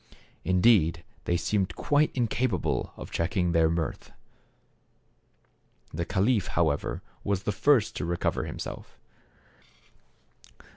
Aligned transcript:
Indeed 0.43 1.03
they 1.25 1.37
seemed 1.37 1.75
quite 1.75 2.09
incapable 2.15 2.91
of 2.97 3.11
checking 3.11 3.51
their 3.51 3.69
mirth. 3.69 4.11
The 5.93 6.05
caliph 6.05 6.47
however 6.47 7.03
was 7.23 7.43
the 7.43 7.51
first 7.51 7.95
to 7.97 8.05
recover 8.05 8.45
himself. 8.45 8.97